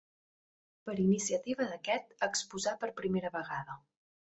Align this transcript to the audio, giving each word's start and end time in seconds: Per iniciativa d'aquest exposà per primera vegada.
Per 0.89 0.95
iniciativa 1.03 1.67
d'aquest 1.73 2.17
exposà 2.31 2.75
per 2.83 2.93
primera 3.03 3.35
vegada. 3.39 3.81